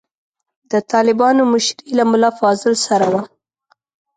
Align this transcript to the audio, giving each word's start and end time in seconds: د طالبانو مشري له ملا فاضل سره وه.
د 0.71 0.73
طالبانو 0.91 1.41
مشري 1.53 1.89
له 1.97 2.03
ملا 2.11 2.29
فاضل 2.39 2.73
سره 2.85 3.05
وه. 3.13 3.21